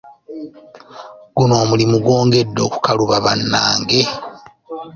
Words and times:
Guno 1.35 1.53
omulimu 1.63 1.95
gwongedde 2.03 2.59
okukaluba 2.67 3.17
bannange. 3.25 4.01